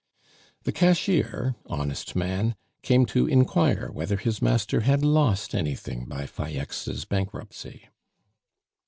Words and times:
The 0.63 0.71
cashier, 0.71 1.53
honest 1.67 2.15
man, 2.15 2.55
came 2.81 3.05
to 3.05 3.27
inquire 3.27 3.91
whether 3.91 4.17
his 4.17 4.41
master 4.41 4.79
had 4.79 5.05
lost 5.05 5.53
anything 5.53 6.05
by 6.05 6.25
Falleix's 6.25 7.05
bankruptcy. 7.05 7.87